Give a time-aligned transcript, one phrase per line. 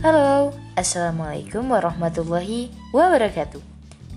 [0.00, 3.60] Halo, Assalamualaikum warahmatullahi wabarakatuh.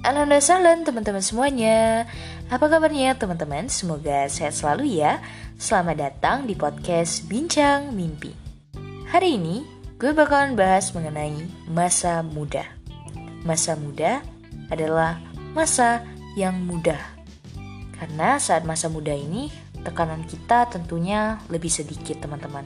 [0.07, 2.07] Alhamdulillah teman-teman semuanya.
[2.48, 3.68] Apa kabarnya teman-teman?
[3.68, 5.20] Semoga sehat selalu ya.
[5.59, 8.32] Selamat datang di podcast Bincang Mimpi.
[9.11, 9.68] Hari ini
[10.00, 12.63] gue bakalan bahas mengenai masa muda.
[13.43, 14.23] Masa muda
[14.71, 15.20] adalah
[15.52, 16.07] masa
[16.39, 17.11] yang mudah.
[18.00, 19.52] Karena saat masa muda ini
[19.84, 22.63] tekanan kita tentunya lebih sedikit teman-teman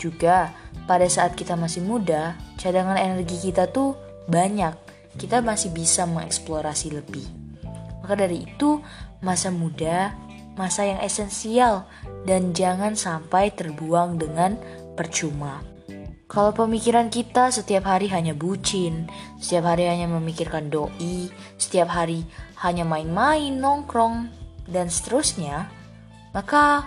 [0.00, 0.56] juga
[0.88, 3.92] pada saat kita masih muda, cadangan energi kita tuh
[4.26, 4.72] banyak.
[5.20, 7.28] Kita masih bisa mengeksplorasi lebih.
[8.00, 8.80] Maka dari itu,
[9.20, 10.16] masa muda,
[10.56, 11.84] masa yang esensial
[12.24, 14.56] dan jangan sampai terbuang dengan
[14.96, 15.60] percuma.
[16.30, 19.10] Kalau pemikiran kita setiap hari hanya bucin,
[19.42, 21.26] setiap hari hanya memikirkan doi,
[21.58, 22.22] setiap hari
[22.62, 24.30] hanya main-main, nongkrong,
[24.70, 25.66] dan seterusnya,
[26.30, 26.86] maka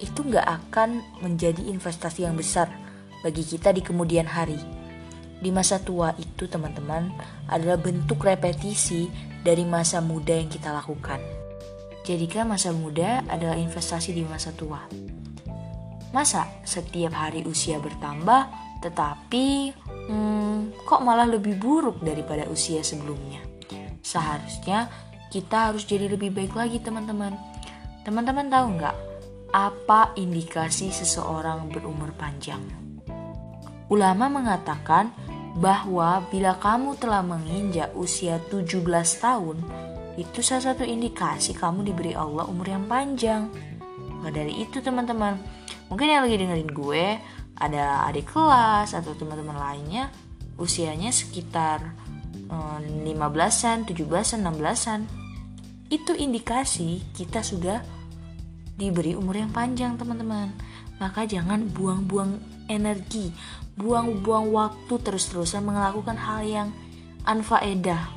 [0.00, 2.72] itu nggak akan menjadi investasi yang besar
[3.20, 4.56] bagi kita di kemudian hari.
[5.40, 7.12] Di masa tua itu teman-teman
[7.48, 9.08] adalah bentuk repetisi
[9.40, 11.20] dari masa muda yang kita lakukan.
[12.04, 14.84] Jadikan masa muda adalah investasi di masa tua.
[16.12, 18.48] Masa setiap hari usia bertambah
[18.80, 19.76] tetapi
[20.08, 23.40] hmm, kok malah lebih buruk daripada usia sebelumnya?
[24.00, 24.88] Seharusnya
[25.28, 27.36] kita harus jadi lebih baik lagi teman-teman.
[28.02, 29.09] Teman-teman tahu nggak
[29.50, 32.62] apa indikasi seseorang berumur panjang.
[33.90, 35.10] Ulama mengatakan
[35.58, 38.78] bahwa bila kamu telah menginjak usia 17
[39.18, 39.58] tahun,
[40.14, 43.50] itu salah satu indikasi kamu diberi Allah umur yang panjang.
[44.22, 45.34] Maka dari itu teman-teman,
[45.90, 47.18] mungkin yang lagi dengerin gue,
[47.58, 50.06] ada adik kelas atau teman-teman lainnya,
[50.54, 51.82] usianya sekitar
[52.46, 55.00] 15-an, 17-an, 16-an.
[55.90, 57.82] Itu indikasi kita sudah
[58.80, 60.56] diberi umur yang panjang teman-teman.
[60.96, 62.40] Maka jangan buang-buang
[62.72, 63.32] energi
[63.80, 66.68] buang-buang waktu terus-terusan melakukan hal yang
[67.24, 68.12] anfaedah.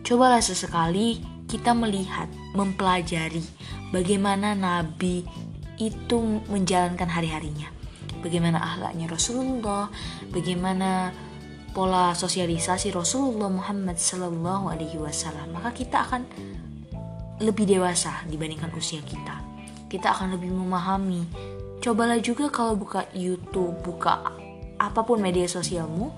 [0.00, 3.44] Cobalah sesekali kita melihat mempelajari
[3.92, 5.28] bagaimana Nabi
[5.76, 7.68] itu menjalankan hari-harinya.
[8.20, 9.88] Bagaimana akhlaknya Rasulullah
[10.32, 11.12] bagaimana
[11.72, 15.56] pola sosialisasi Rasulullah Muhammad Sallallahu Alaihi Wasallam.
[15.56, 16.24] Maka kita akan
[17.40, 19.49] lebih dewasa dibandingkan usia kita
[19.90, 21.26] kita akan lebih memahami.
[21.82, 24.32] Cobalah juga kalau buka YouTube, buka
[24.80, 26.08] apa pun media sosialmu,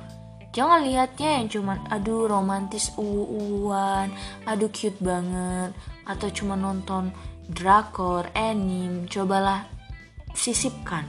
[0.55, 4.13] jangan lihatnya yang cuman aduh romantis uwan,
[4.47, 5.75] aduh cute banget,
[6.07, 7.11] atau cuma nonton
[7.51, 9.11] drakor, anime.
[9.11, 9.67] Cobalah
[10.31, 11.09] sisipkan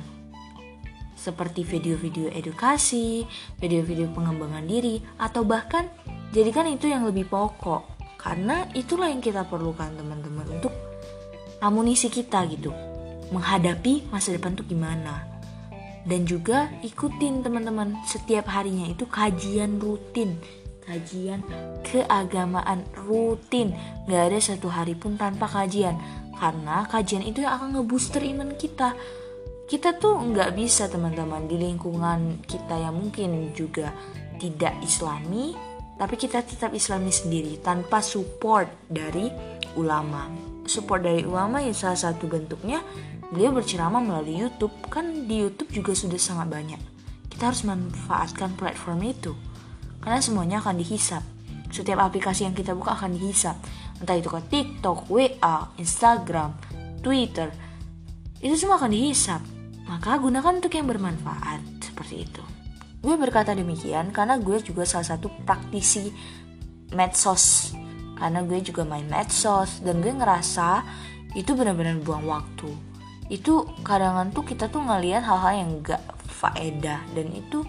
[1.13, 3.23] seperti video-video edukasi,
[3.61, 5.87] video-video pengembangan diri, atau bahkan
[6.33, 7.93] jadikan itu yang lebih pokok.
[8.17, 10.32] Karena itulah yang kita perlukan teman-teman
[11.63, 12.75] amunisi kita gitu.
[13.31, 15.23] Menghadapi masa depan tuh gimana.
[16.03, 17.95] Dan juga ikutin teman-teman.
[18.03, 20.35] Setiap harinya itu kajian rutin.
[20.83, 21.39] Kajian
[21.87, 23.71] keagamaan rutin.
[24.03, 25.95] Nggak ada satu hari pun tanpa kajian.
[26.35, 28.91] Karena kajian itu yang akan ngebooster iman kita.
[29.63, 33.95] Kita tuh nggak bisa teman-teman di lingkungan kita yang mungkin juga
[34.35, 35.55] tidak islami
[35.95, 39.31] tapi kita tetap islami sendiri tanpa support dari
[39.79, 42.81] ulama support dari ulama ya salah satu bentuknya
[43.31, 44.73] beliau berceramah melalui YouTube.
[44.87, 46.81] Kan di YouTube juga sudah sangat banyak.
[47.27, 49.33] Kita harus manfaatkan platform itu
[50.03, 51.23] karena semuanya akan dihisap.
[51.73, 53.57] Setiap aplikasi yang kita buka akan dihisap.
[53.97, 56.53] Entah itu ke TikTok, WA, Instagram,
[57.01, 57.49] Twitter
[58.43, 59.41] itu semua akan dihisap.
[59.87, 61.63] Maka gunakan untuk yang bermanfaat.
[61.79, 62.43] Seperti itu.
[63.03, 66.11] Gue berkata demikian karena gue juga salah satu praktisi
[66.95, 67.75] medsos
[68.23, 70.87] karena gue juga main medsos dan gue ngerasa
[71.35, 72.71] itu benar-benar buang waktu.
[73.27, 75.99] Itu kadang tuh kita tuh ngelihat hal-hal yang gak
[76.31, 77.67] faedah dan itu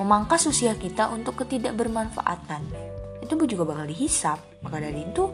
[0.00, 2.64] memangkas usia kita untuk ketidakbermanfaatan.
[3.20, 4.40] Itu gue juga bakal dihisap.
[4.64, 5.28] Maka dari itu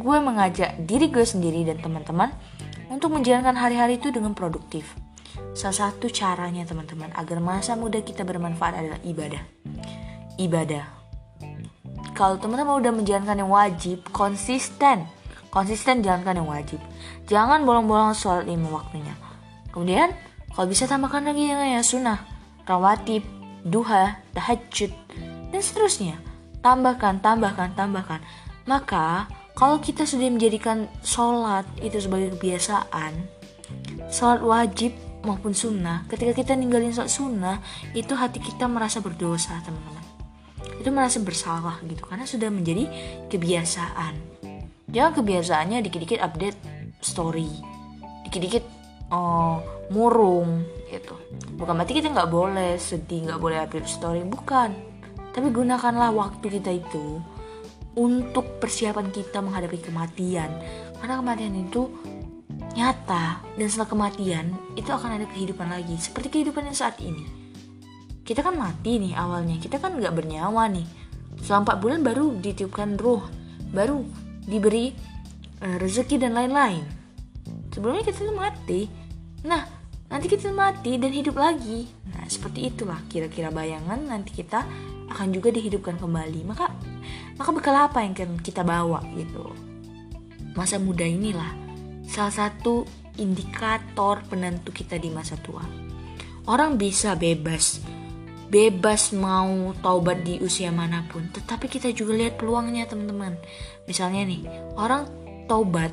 [0.00, 2.32] gue mengajak diri gue sendiri dan teman-teman
[2.88, 4.96] untuk menjalankan hari-hari itu dengan produktif.
[5.52, 9.44] Salah satu caranya teman-teman agar masa muda kita bermanfaat adalah ibadah.
[10.40, 11.03] Ibadah
[12.14, 15.04] kalau teman-teman udah menjalankan yang wajib konsisten.
[15.50, 16.80] Konsisten jalankan yang wajib.
[17.26, 19.14] Jangan bolong-bolong soal lima waktunya.
[19.70, 20.10] Kemudian
[20.54, 22.22] kalau bisa tambahkan lagi yang ya sunnah
[22.66, 23.22] rawatib
[23.66, 24.90] duha tahajud
[25.50, 26.18] dan seterusnya.
[26.62, 28.22] Tambahkan tambahkan tambahkan.
[28.66, 33.14] Maka kalau kita sudah menjadikan sholat itu sebagai kebiasaan
[34.10, 34.92] sholat wajib
[35.24, 37.56] maupun sunnah ketika kita ninggalin sholat sunnah
[37.96, 40.03] itu hati kita merasa berdosa teman-teman
[40.84, 42.84] itu merasa bersalah gitu karena sudah menjadi
[43.32, 44.20] kebiasaan.
[44.92, 46.60] Jangan kebiasaannya dikit-dikit update
[47.00, 47.48] story
[48.28, 48.64] dikit-dikit
[49.08, 50.60] uh, murung
[50.92, 51.16] gitu.
[51.56, 54.76] Bukan berarti kita nggak boleh sedih nggak boleh update story bukan.
[55.32, 57.22] Tapi gunakanlah waktu kita itu
[57.96, 60.50] untuk persiapan kita menghadapi kematian.
[61.00, 61.88] Karena kematian itu
[62.74, 65.96] nyata dan setelah kematian itu akan ada kehidupan lagi.
[65.96, 67.43] Seperti kehidupan yang saat ini
[68.24, 69.60] kita kan mati nih awalnya.
[69.60, 70.86] Kita kan nggak bernyawa nih.
[71.44, 73.20] Selama 4 bulan baru ditiupkan ruh.
[73.70, 74.08] Baru
[74.48, 74.96] diberi
[75.60, 76.82] uh, rezeki dan lain-lain.
[77.68, 78.88] Sebelumnya kita tuh mati.
[79.44, 79.62] Nah
[80.08, 81.84] nanti kita mati dan hidup lagi.
[82.16, 84.64] Nah seperti itulah kira-kira bayangan nanti kita
[85.12, 86.48] akan juga dihidupkan kembali.
[86.48, 86.72] Maka
[87.36, 89.52] maka bekal apa yang kita bawa gitu?
[90.56, 91.52] Masa muda inilah
[92.08, 92.88] salah satu
[93.20, 95.62] indikator penentu kita di masa tua.
[96.44, 97.80] Orang bisa bebas,
[98.48, 103.36] bebas mau taubat di usia mana pun, tetapi kita juga lihat peluangnya teman-teman.
[103.88, 104.42] Misalnya nih,
[104.76, 105.08] orang
[105.46, 105.92] taubat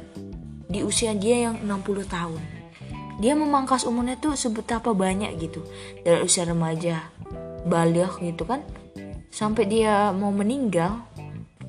[0.72, 2.42] di usia dia yang 60 tahun.
[3.22, 5.62] Dia memangkas umurnya tuh sebetapa banyak gitu.
[6.02, 7.12] Dari usia remaja,
[7.68, 8.66] balik gitu kan,
[9.30, 11.06] sampai dia mau meninggal,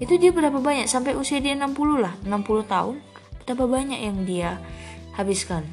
[0.03, 2.97] itu dia berapa banyak sampai usia dia 60 lah, 60 tahun
[3.43, 4.63] betapa banyak yang dia
[5.19, 5.67] habiskan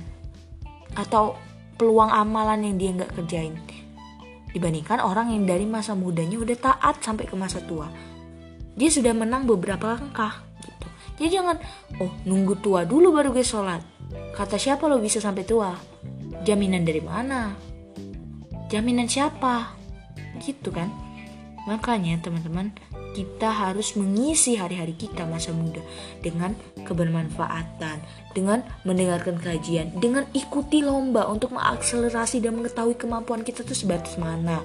[0.97, 1.37] atau
[1.77, 3.55] peluang amalan yang dia nggak kerjain
[4.53, 7.89] dibandingkan orang yang dari masa mudanya udah taat sampai ke masa tua.
[8.77, 10.87] Dia sudah menang beberapa langkah gitu.
[11.19, 11.57] Jadi jangan
[11.99, 13.81] oh nunggu tua dulu baru gue sholat.
[14.33, 15.75] Kata siapa lo bisa sampai tua?
[16.47, 17.53] Jaminan dari mana?
[18.71, 19.75] Jaminan siapa?
[20.39, 21.08] Gitu kan
[21.67, 22.71] makanya teman-teman
[23.17, 25.81] kita harus mengisi hari-hari kita masa muda
[26.21, 26.53] dengan
[26.85, 27.99] kebermanfaatan,
[28.37, 34.61] dengan mendengarkan kajian, dengan ikuti lomba untuk mengakselerasi dan mengetahui kemampuan kita tuh sebatas mana.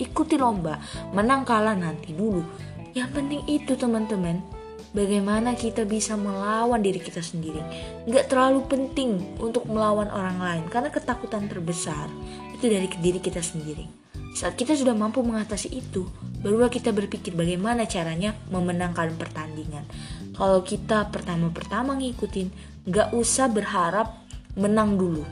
[0.00, 0.80] Ikuti lomba,
[1.12, 2.40] menang kalah nanti dulu.
[2.96, 4.40] Yang penting itu teman-teman,
[4.96, 7.60] bagaimana kita bisa melawan diri kita sendiri.
[8.08, 12.08] Nggak terlalu penting untuk melawan orang lain, karena ketakutan terbesar
[12.56, 13.99] itu dari diri kita sendiri.
[14.30, 16.06] Saat kita sudah mampu mengatasi itu,
[16.40, 19.82] barulah kita berpikir bagaimana caranya memenangkan pertandingan.
[20.32, 22.48] Kalau kita pertama-pertama ngikutin,
[22.88, 24.22] gak usah berharap
[24.54, 25.26] menang dulu.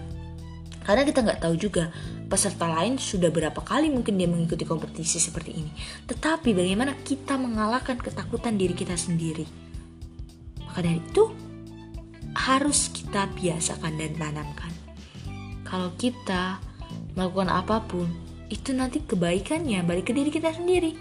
[0.83, 1.93] Karena kita nggak tahu juga
[2.33, 5.69] peserta lain sudah berapa kali mungkin dia mengikuti kompetisi seperti ini.
[6.09, 9.45] Tetapi bagaimana kita mengalahkan ketakutan diri kita sendiri.
[10.65, 11.29] Maka dari itu
[12.37, 14.73] harus kita biasakan dan tanamkan.
[15.69, 16.57] Kalau kita
[17.13, 18.09] melakukan apa pun,
[18.49, 20.97] itu nanti kebaikannya balik ke diri kita sendiri.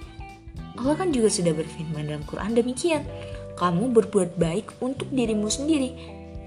[0.77, 3.03] Allah kan juga sudah berfirman dalam Quran demikian.
[3.57, 5.97] Kamu berbuat baik untuk dirimu sendiri.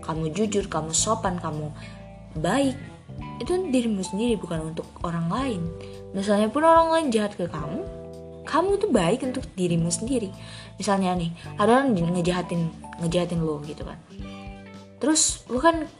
[0.07, 1.75] Kamu jujur, kamu sopan, kamu
[2.39, 2.79] baik.
[3.43, 5.61] Itu dirimu sendiri bukan untuk orang lain.
[6.15, 7.83] Misalnya pun orang lain jahat ke kamu,
[8.47, 10.31] kamu tuh baik untuk dirimu sendiri.
[10.79, 12.71] Misalnya nih, ada orang ngejahatin
[13.03, 13.99] ngejahatin lo gitu kan.
[15.03, 15.91] Terus lo kan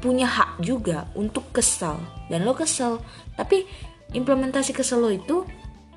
[0.00, 2.00] punya hak juga untuk kesal
[2.32, 3.04] dan lo kesel.
[3.36, 3.68] Tapi
[4.12, 5.46] implementasi kesel lo itu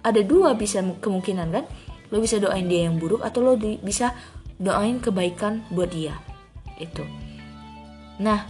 [0.03, 1.65] ada dua bisa kemungkinan kan?
[2.11, 4.13] Lo bisa doain dia yang buruk atau lo bisa
[4.61, 6.13] doain kebaikan buat dia
[6.77, 7.01] itu.
[8.21, 8.45] Nah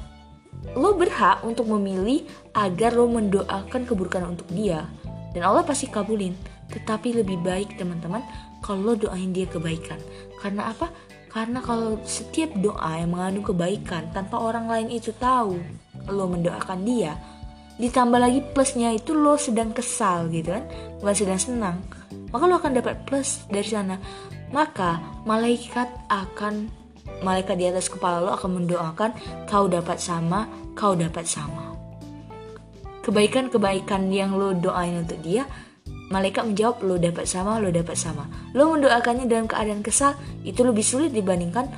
[0.75, 2.24] lo berhak untuk memilih
[2.56, 4.88] agar lo mendoakan keburukan untuk dia
[5.31, 6.36] dan Allah pasti kabulin.
[6.74, 8.24] Tetapi lebih baik teman-teman
[8.66, 10.00] kalau lo doain dia kebaikan.
[10.42, 10.89] Karena apa?
[11.33, 15.57] Karena kalau setiap doa yang mengandung kebaikan tanpa orang lain itu tahu
[16.09, 17.18] lo mendoakan dia
[17.81, 20.66] ditambah lagi plusnya itu lo sedang kesal gitu kan
[21.02, 21.78] bukan sedang senang
[22.33, 24.02] maka lo akan dapat plus dari sana.
[24.50, 24.97] Maka
[25.30, 26.66] malaikat akan
[27.21, 29.14] malaikat di atas kepala lo akan mendoakan
[29.45, 31.78] kau dapat sama kau dapat sama.
[33.06, 35.45] Kebaikan-kebaikan yang lo doain untuk dia
[36.09, 38.26] malaikat menjawab lo dapat sama lo dapat sama.
[38.57, 41.69] Lo mendoakannya dalam keadaan kesal itu lebih sulit dibandingkan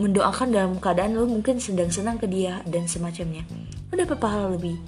[0.00, 3.44] mendoakan dalam keadaan lo mungkin sedang senang ke dia dan semacamnya.
[3.92, 4.80] Lo dapat pahala lebih?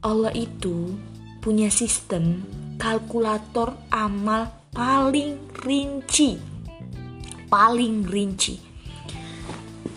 [0.00, 0.96] Allah itu
[1.44, 2.40] punya sistem
[2.80, 6.40] kalkulator amal paling rinci.
[7.52, 8.56] Paling rinci.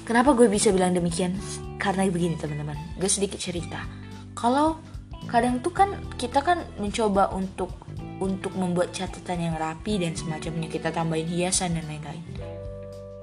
[0.04, 1.40] Kenapa gue bisa bilang demikian?
[1.80, 2.76] Karena begini teman-teman.
[3.00, 3.80] Gue sedikit cerita.
[4.36, 4.76] Kalau
[5.32, 7.72] kadang tuh kan kita kan mencoba untuk
[8.22, 10.68] untuk membuat catatan yang rapi dan semacamnya.
[10.68, 12.31] Kita tambahin hiasan dan lain-lain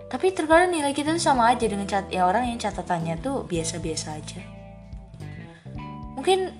[0.08, 4.08] tapi terkadang nilai kita tuh sama aja dengan cat ya orang yang catatannya tuh biasa-biasa
[4.16, 4.40] aja
[6.16, 6.50] mungkin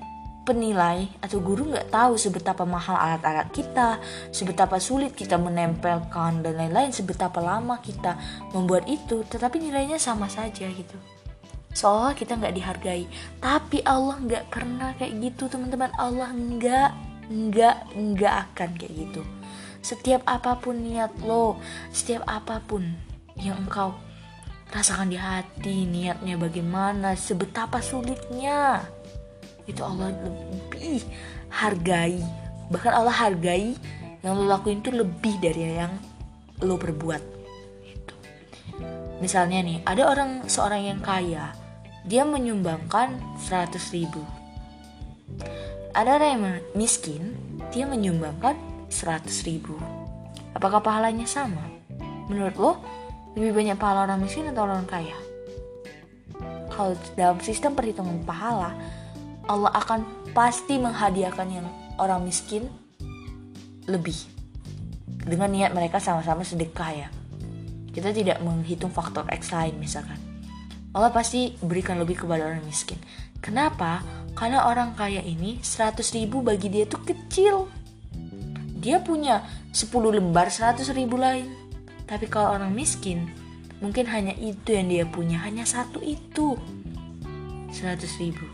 [0.48, 4.00] penilai atau guru nggak tahu sebetapa mahal alat-alat kita,
[4.32, 8.16] sebetapa sulit kita menempelkan dan lain-lain, sebetapa lama kita
[8.56, 10.96] membuat itu, tetapi nilainya sama saja gitu.
[11.76, 13.04] Seolah kita nggak dihargai,
[13.44, 15.92] tapi Allah nggak pernah kayak gitu teman-teman.
[16.00, 16.90] Allah nggak
[17.28, 19.20] nggak nggak akan kayak gitu.
[19.84, 21.60] Setiap apa pun niat lo,
[21.92, 22.88] setiap apa pun
[23.42, 23.94] yang engkau
[24.68, 28.84] rasakan di hati, niatnya bagaimana, sebetapa sulitnya.
[29.64, 31.04] Itu Allah lebih
[31.48, 32.20] hargai.
[32.68, 33.76] Bahkan Allah hargai
[34.20, 35.92] yang lo lakuin itu lebih dari yang
[36.60, 37.22] lo perbuat.
[37.86, 38.14] Gitu.
[39.18, 41.50] misalnya nih ada orang seorang yang kaya
[42.08, 44.22] dia menyumbangkan 100 ribu.
[45.92, 47.36] Ada orang yang miskin
[47.68, 48.56] dia menyumbangkan
[48.88, 49.76] 100 ribu.
[50.56, 51.62] Apakah pahalanya sama?
[52.32, 52.72] Menurut lo
[53.38, 55.14] lebih banyak pahala orang miskin atau orang kaya?
[56.74, 58.74] Kalau dalam sistem perhitungan pahala
[59.46, 61.66] Allah akan pasti menghadiahkan yang
[61.96, 62.66] orang miskin
[63.86, 64.18] lebih.
[65.06, 67.08] Dengan niat mereka sama-sama sedekah ya
[67.98, 70.14] kita tidak menghitung faktor X lain misalkan.
[70.94, 72.94] Allah pasti berikan lebih kepada orang miskin.
[73.42, 74.06] Kenapa?
[74.38, 77.66] Karena orang kaya ini 100 ribu bagi dia tuh kecil.
[78.78, 79.42] Dia punya
[79.74, 81.50] 10 lembar 100 ribu lain
[82.10, 83.28] tapi kalau orang miskin
[83.78, 86.58] mungkin hanya itu yang dia punya hanya satu itu
[87.70, 88.46] 100 ribu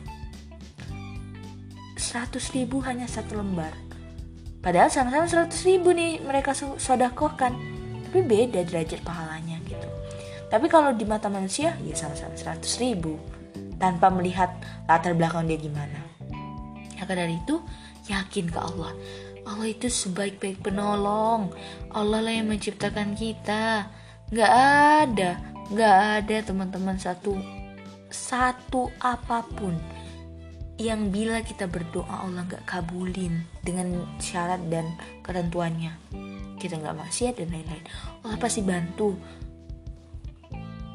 [1.97, 3.73] 100 ribu hanya satu lembar
[4.65, 7.53] Padahal sama-sama 100 ribu nih mereka sodakokan.
[8.09, 9.85] Tapi beda derajat pahalanya gitu.
[10.49, 13.21] Tapi kalau di mata manusia ya sama-sama 100 ribu.
[13.77, 14.57] Tanpa melihat
[14.89, 16.01] latar belakang dia gimana.
[16.97, 17.61] Maka dari itu
[18.09, 18.97] yakin ke Allah.
[19.45, 21.53] Allah itu sebaik-baik penolong.
[21.93, 23.93] Allah lah yang menciptakan kita.
[24.33, 24.53] Gak
[25.05, 25.37] ada,
[25.73, 27.37] gak ada teman-teman satu
[28.15, 29.75] satu apa pun
[30.79, 34.87] yang bila kita berdoa Allah nggak kabulin dengan syarat dan
[35.27, 35.91] ketentuannya
[36.59, 37.85] kita nggak maksiat dan lain-lain
[38.23, 39.19] Allah pasti bantu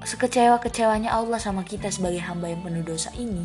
[0.03, 3.44] sekecewa-kecewanya Allah sama kita sebagai hamba yang penuh dosa ini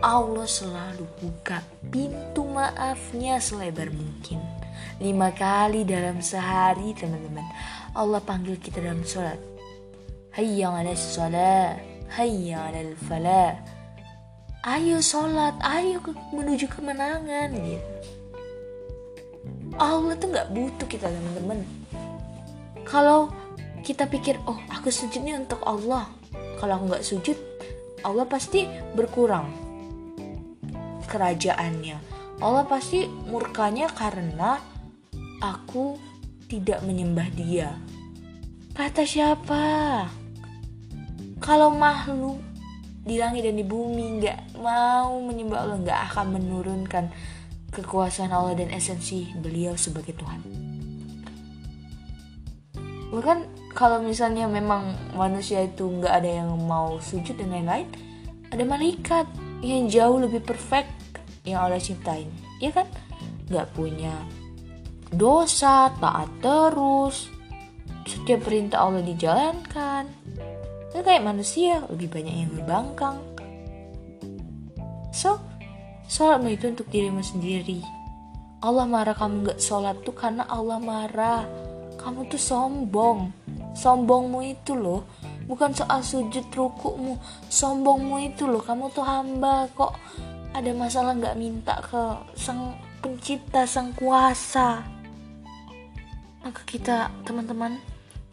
[0.00, 1.60] Allah selalu buka
[1.92, 4.40] pintu maafnya selebar mungkin.
[5.02, 7.44] Lima kali dalam sehari teman-teman.
[7.92, 9.36] Allah panggil kita dalam sholat.
[10.32, 13.56] Hayya ala sholat hayya ala falah
[14.68, 17.92] ayo sholat ayo ke, menuju kemenangan gitu.
[19.80, 21.64] Allah tuh nggak butuh kita teman-teman.
[22.84, 23.32] Kalau
[23.82, 26.06] kita pikir oh aku sujudnya untuk Allah.
[26.62, 27.38] Kalau aku nggak sujud
[28.06, 29.50] Allah pasti berkurang
[31.10, 31.98] kerajaannya.
[32.42, 34.58] Allah pasti murkanya karena
[35.42, 35.98] aku
[36.46, 37.74] tidak menyembah dia.
[38.72, 39.62] Kata siapa?
[41.42, 42.40] Kalau makhluk
[43.02, 47.04] di langit dan di bumi nggak mau menyembah Allah nggak akan menurunkan
[47.74, 50.40] kekuasaan Allah dan esensi beliau sebagai Tuhan.
[53.12, 53.38] Bahkan
[53.82, 57.90] kalau misalnya memang manusia itu nggak ada yang mau sujud dan lain-lain
[58.54, 59.26] ada malaikat
[59.58, 60.94] yang jauh lebih perfect
[61.42, 62.30] yang Allah ciptain
[62.62, 62.86] ya kan
[63.50, 64.14] nggak punya
[65.10, 67.26] dosa taat terus
[68.06, 70.06] setiap perintah Allah dijalankan
[70.92, 73.16] Gak kayak manusia, lebih banyak yang berbangkang.
[75.08, 75.40] So,
[76.04, 77.80] sholatmu itu untuk dirimu sendiri.
[78.60, 81.48] Allah marah kamu gak sholat tuh karena Allah marah.
[81.96, 83.32] Kamu tuh sombong.
[83.72, 85.08] Sombongmu itu loh.
[85.48, 87.18] Bukan soal sujud rukukmu.
[87.48, 88.62] Sombongmu itu loh.
[88.62, 89.96] Kamu tuh hamba kok.
[90.52, 92.02] Ada masalah gak minta ke
[92.36, 94.84] sang pencipta, sang kuasa.
[96.44, 97.80] Maka kita teman-teman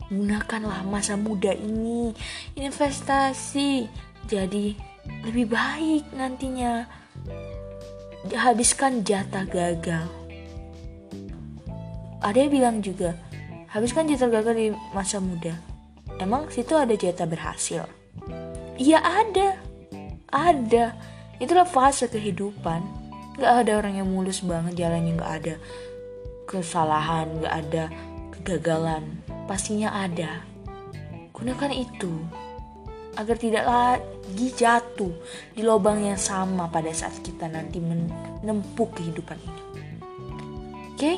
[0.09, 2.17] gunakanlah masa muda ini
[2.57, 3.85] investasi
[4.25, 4.73] jadi
[5.21, 6.89] lebih baik nantinya
[8.33, 10.09] habiskan jatah gagal
[12.25, 13.13] ada yang bilang juga
[13.69, 15.57] habiskan jatah gagal di masa muda
[16.17, 17.85] emang situ ada jatah berhasil
[18.77, 19.57] iya ada
[20.29, 20.93] ada
[21.41, 22.99] itulah fase kehidupan
[23.39, 25.55] Gak ada orang yang mulus banget jalannya gak ada
[26.43, 27.83] kesalahan gak ada
[28.35, 29.15] kegagalan
[29.47, 30.43] pastinya ada.
[31.31, 32.11] Gunakan itu
[33.15, 35.15] agar tidak lagi jatuh
[35.55, 39.63] di lubang yang sama pada saat kita nanti menempuh kehidupan ini.
[39.63, 40.99] Oke?
[40.99, 41.17] Okay?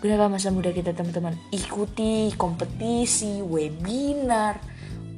[0.00, 1.36] Gunakan masa muda kita teman-teman.
[1.52, 4.56] Ikuti kompetisi, webinar,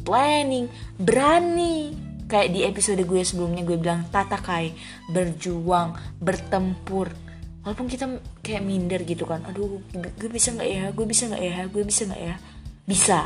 [0.02, 0.66] planning,
[0.98, 1.94] berani.
[2.26, 4.74] Kayak di episode gue sebelumnya gue bilang tata kai,
[5.14, 7.14] berjuang, bertempur.
[7.62, 8.10] Walaupun kita
[8.42, 10.84] kayak minder gitu kan aduh gue bisa nggak ya?
[10.90, 11.56] Gue bisa nggak ya?
[11.70, 12.34] Gue bisa nggak ya?
[12.82, 13.20] Bisa.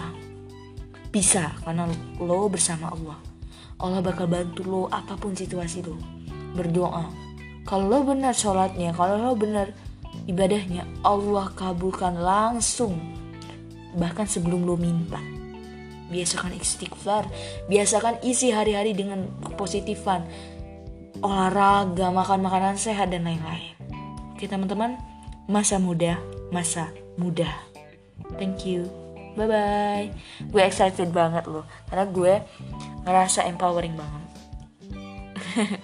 [1.08, 1.88] Bisa karena
[2.20, 3.16] lo bersama Allah.
[3.80, 5.96] Allah bakal bantu lo apa pun situasi lo.
[6.52, 7.08] Berdoa.
[7.64, 9.72] Kalau lo benar sholatnya kalau lo benar
[10.26, 12.98] ibadahnya Allah kabulkan langsung
[13.96, 15.18] bahkan sebelum lo minta
[16.12, 17.26] biasakan istighfar
[17.66, 20.22] biasakan isi hari-hari dengan kepositifan
[21.25, 23.76] olahraga makan makanan sehat dan lain-lain
[24.36, 25.00] Oke teman-teman,
[25.48, 26.20] masa muda,
[26.52, 27.48] masa muda.
[28.36, 28.84] Thank you.
[29.32, 30.06] Bye bye.
[30.52, 32.34] Gue excited banget loh, karena gue
[33.08, 34.25] ngerasa empowering banget.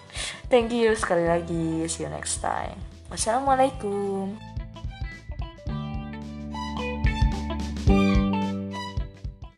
[0.52, 1.88] Thank you sekali lagi.
[1.88, 2.91] See you next time.
[3.12, 4.51] Wassalamualaikum.